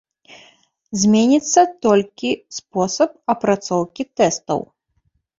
Зменіцца 1.01 1.61
толькі 1.85 2.29
спосаб 2.59 3.11
апрацоўкі 3.35 4.03
тэстаў. 4.23 4.59